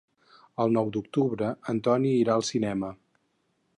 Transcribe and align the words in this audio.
El 0.63 0.71
nou 0.77 0.87
d'octubre 0.95 1.51
en 1.73 1.81
Ton 1.89 2.07
irà 2.13 2.39
al 2.39 2.47
cinema. 2.51 2.91